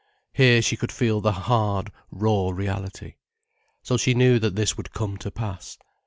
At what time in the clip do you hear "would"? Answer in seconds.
4.75-4.93